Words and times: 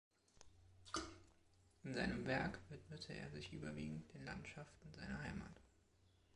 In 1.83 1.93
seinem 1.93 2.25
Werk 2.25 2.57
widmete 2.69 3.13
er 3.13 3.29
sich 3.29 3.53
überwiegend 3.53 4.11
den 4.15 4.25
Landschaften 4.25 4.91
seiner 4.95 5.21
Heimat. 5.21 5.61